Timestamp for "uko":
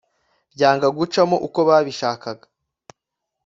1.47-1.59